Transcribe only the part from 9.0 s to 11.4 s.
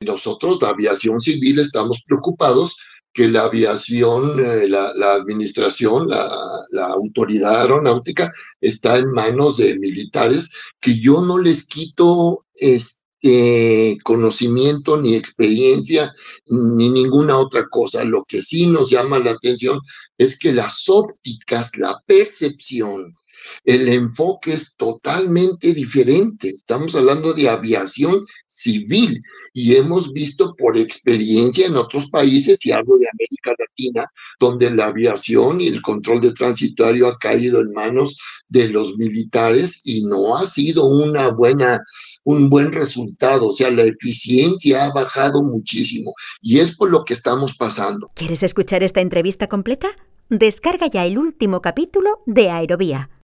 manos de militares que yo no